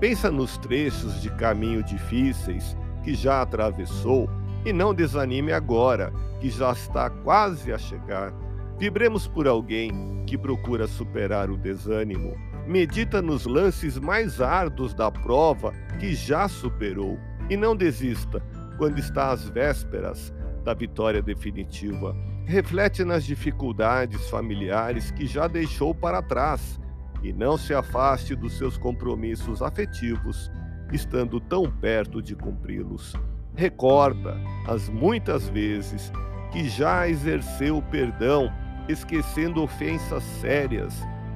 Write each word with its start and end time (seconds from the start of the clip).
Pensa 0.00 0.30
nos 0.30 0.56
trechos 0.56 1.20
de 1.20 1.28
caminho 1.28 1.82
difíceis 1.82 2.74
que 3.04 3.14
já 3.14 3.42
atravessou 3.42 4.30
e 4.64 4.72
não 4.72 4.94
desanime 4.94 5.52
agora, 5.52 6.10
que 6.40 6.48
já 6.48 6.72
está 6.72 7.10
quase 7.10 7.70
a 7.70 7.76
chegar. 7.76 8.32
Vibremos 8.78 9.28
por 9.28 9.46
alguém 9.46 10.24
que 10.26 10.38
procura 10.38 10.86
superar 10.86 11.50
o 11.50 11.56
desânimo. 11.58 12.34
Medita 12.66 13.20
nos 13.20 13.44
lances 13.44 13.98
mais 13.98 14.40
árduos 14.40 14.94
da 14.94 15.10
prova 15.10 15.72
que 15.98 16.14
já 16.14 16.48
superou. 16.48 17.18
E 17.50 17.56
não 17.56 17.76
desista 17.76 18.42
quando 18.78 18.98
está 18.98 19.30
às 19.32 19.50
vésperas 19.50 20.32
da 20.64 20.72
vitória 20.72 21.20
definitiva. 21.20 22.16
Reflete 22.46 23.04
nas 23.04 23.22
dificuldades 23.22 24.30
familiares 24.30 25.10
que 25.10 25.26
já 25.26 25.46
deixou 25.46 25.94
para 25.94 26.22
trás 26.22 26.79
e 27.22 27.32
não 27.32 27.58
se 27.58 27.74
afaste 27.74 28.34
dos 28.34 28.56
seus 28.56 28.76
compromissos 28.78 29.62
afetivos, 29.62 30.50
estando 30.92 31.40
tão 31.40 31.70
perto 31.70 32.22
de 32.22 32.34
cumpri-los. 32.34 33.14
Recorda 33.54 34.36
as 34.66 34.88
muitas 34.88 35.48
vezes 35.48 36.12
que 36.50 36.68
já 36.68 37.08
exerceu 37.08 37.78
o 37.78 37.82
perdão, 37.82 38.52
esquecendo 38.88 39.62
ofensas 39.62 40.22
sérias, 40.40 40.94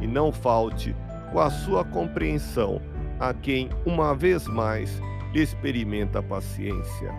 e 0.00 0.06
não 0.06 0.32
falte 0.32 0.94
com 1.32 1.40
a 1.40 1.50
sua 1.50 1.84
compreensão 1.84 2.80
a 3.18 3.32
quem, 3.32 3.70
uma 3.84 4.14
vez 4.14 4.46
mais, 4.46 5.00
experimenta 5.34 6.18
a 6.18 6.22
paciência. 6.22 7.12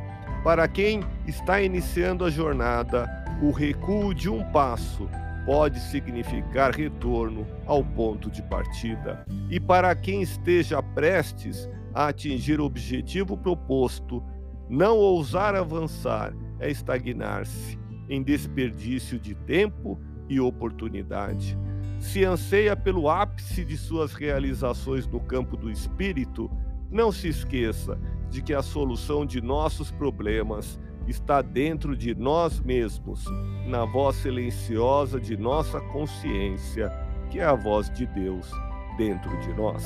Para 0.43 0.67
quem 0.67 1.01
está 1.25 1.61
iniciando 1.61 2.23
a 2.23 2.29
jornada, 2.29 3.07
o 3.41 3.51
recuo 3.51 4.13
de 4.13 4.29
um 4.29 4.43
passo 4.51 5.09
pode 5.47 5.79
significar 5.79 6.71
retorno 6.75 7.47
ao 7.65 7.81
ponto 7.81 8.29
de 8.29 8.43
partida. 8.43 9.25
E 9.49 9.61
para 9.61 9.95
quem 9.95 10.21
esteja 10.21 10.83
prestes 10.83 11.69
a 11.93 12.09
atingir 12.09 12.59
o 12.59 12.65
objetivo 12.65 13.37
proposto, 13.37 14.21
não 14.69 14.97
ousar 14.97 15.55
avançar 15.55 16.33
é 16.59 16.69
estagnar-se 16.69 17.79
em 18.09 18.21
desperdício 18.21 19.17
de 19.17 19.35
tempo 19.35 19.97
e 20.27 20.37
oportunidade. 20.37 21.57
Se 21.97 22.25
anseia 22.25 22.75
pelo 22.75 23.09
ápice 23.09 23.63
de 23.63 23.77
suas 23.77 24.13
realizações 24.13 25.07
no 25.07 25.21
campo 25.21 25.55
do 25.55 25.71
espírito, 25.71 26.51
não 26.91 27.09
se 27.09 27.29
esqueça 27.29 27.97
de 28.29 28.41
que 28.41 28.53
a 28.53 28.61
solução 28.61 29.25
de 29.25 29.39
nossos 29.39 29.91
problemas 29.91 30.77
está 31.07 31.41
dentro 31.41 31.95
de 31.95 32.13
nós 32.13 32.59
mesmos, 32.59 33.25
na 33.65 33.85
voz 33.85 34.17
silenciosa 34.17 35.19
de 35.19 35.37
nossa 35.37 35.79
consciência, 35.79 36.91
que 37.29 37.39
é 37.39 37.45
a 37.45 37.55
voz 37.55 37.89
de 37.89 38.05
Deus 38.05 38.49
dentro 38.97 39.37
de 39.39 39.53
nós. 39.53 39.83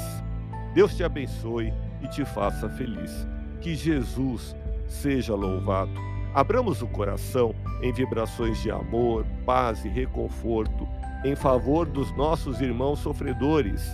Deus 0.74 0.96
te 0.96 1.04
abençoe 1.04 1.74
e 2.02 2.08
te 2.08 2.26
faça 2.26 2.70
feliz. 2.70 3.28
Que 3.60 3.76
Jesus 3.76 4.56
seja 4.88 5.36
louvado. 5.36 5.92
Abramos 6.34 6.82
o 6.82 6.88
coração 6.88 7.54
em 7.82 7.92
vibrações 7.92 8.62
de 8.62 8.72
amor, 8.72 9.26
paz 9.46 9.84
e 9.86 9.90
reconforto 9.90 10.88
em 11.24 11.36
favor 11.36 11.86
dos 11.86 12.12
nossos 12.16 12.62
irmãos 12.62 13.00
sofredores, 13.00 13.86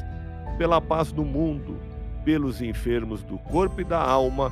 pela 0.58 0.80
paz 0.80 1.12
do 1.12 1.26
mundo, 1.26 1.78
pelos 2.24 2.62
enfermos 2.62 3.24
do 3.24 3.38
corpo 3.38 3.82
e 3.82 3.84
da 3.84 4.02
alma 4.02 4.52